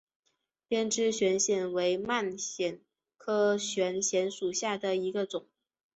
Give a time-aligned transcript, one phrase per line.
[0.67, 2.79] 鞭枝悬藓为蔓藓
[3.17, 5.45] 科悬藓属下的一个种。